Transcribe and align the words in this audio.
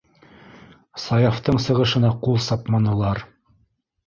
Саяфтың 1.03 1.59
сығышына 1.67 2.11
ҡул 2.25 2.41
сапманылар. 2.47 3.23